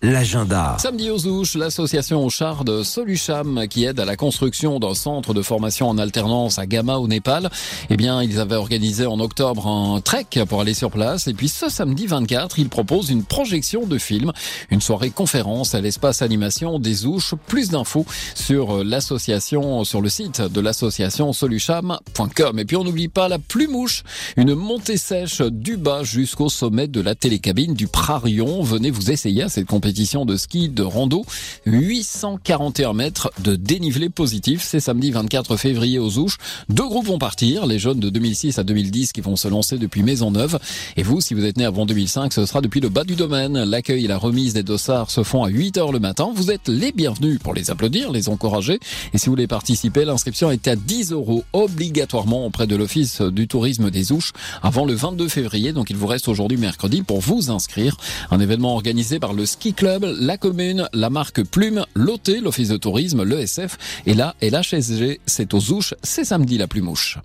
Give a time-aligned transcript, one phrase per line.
[0.00, 0.76] l'agenda.
[0.78, 5.34] Samedi aux Ouches, l'association au char de Solucham qui aide à la construction d'un centre
[5.34, 7.50] de formation en alternance à Gama au Népal.
[7.90, 11.26] Eh bien, ils avaient organisé en octobre un trek pour aller sur place.
[11.26, 14.32] Et puis ce samedi 24, ils proposent une projection de film,
[14.70, 17.34] une soirée conférence à l'espace animation des Ouches.
[17.48, 18.06] Plus d'infos
[18.36, 22.58] sur l'association, sur le site de l'association solucham.com.
[22.60, 24.04] Et puis on n'oublie pas la plumouche,
[24.36, 28.62] une montée sèche du bas jusqu'au sommet de la télécabine du Prarion.
[28.62, 31.24] Venez vous essayer à cette compétition de ski de rando.
[31.66, 34.62] 841 mètres de dénivelé positif.
[34.62, 36.36] C'est samedi 24 février aux Ouches.
[36.68, 37.66] Deux groupes vont partir.
[37.66, 40.58] Les jeunes de 2006 à 2010 qui vont se lancer depuis Maisonneuve.
[40.96, 43.64] Et vous, si vous êtes né avant 2005, ce sera depuis le bas du domaine.
[43.64, 46.30] L'accueil et la remise des dossards se font à 8 heures le matin.
[46.34, 48.78] Vous êtes les bienvenus pour les applaudir, les encourager.
[49.12, 53.48] Et si vous voulez participer, l'inscription est à 10 euros obligatoirement auprès de l'Office du
[53.48, 55.72] tourisme des Ouches avant le 22 février.
[55.72, 57.96] Donc il vous reste aujourd'hui mercredi pour vous inscrire.
[58.30, 62.76] Un événement organisé par le Ski Club, la commune, la marque Plume, l'OT, l'Office de
[62.76, 65.20] tourisme, l'ESF et là, et l'HSG.
[65.24, 67.20] C'est aux Ouches, c'est samedi la plus mouche.